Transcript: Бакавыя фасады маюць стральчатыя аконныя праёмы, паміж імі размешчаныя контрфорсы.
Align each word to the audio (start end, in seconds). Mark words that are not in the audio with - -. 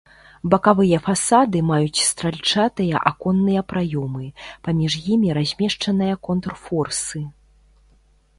Бакавыя 0.51 0.99
фасады 1.07 1.59
маюць 1.71 2.03
стральчатыя 2.11 3.01
аконныя 3.11 3.61
праёмы, 3.75 4.25
паміж 4.69 4.93
імі 5.17 5.29
размешчаныя 5.41 6.13
контрфорсы. 6.31 7.19